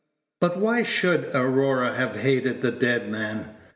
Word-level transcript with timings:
But 0.39 0.57
why 0.57 0.81
should 0.81 1.25
Aurora 1.35 1.93
have 1.93 2.15
hated 2.15 2.63
the 2.63 2.71
dead 2.71 3.07
man? 3.07 3.49